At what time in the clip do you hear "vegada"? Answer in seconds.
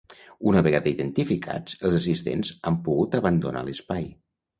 0.67-0.89